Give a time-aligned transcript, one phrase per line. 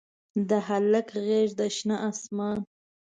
[0.49, 2.57] د هلک غیږ د شنه اسمان